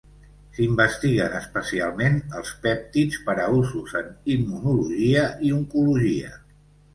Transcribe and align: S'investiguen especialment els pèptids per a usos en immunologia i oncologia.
S'investiguen 0.59 1.35
especialment 1.39 2.17
els 2.39 2.53
pèptids 2.63 3.19
per 3.27 3.35
a 3.45 3.45
usos 3.59 3.93
en 4.01 4.09
immunologia 4.37 5.29
i 5.51 5.55
oncologia. 5.61 6.35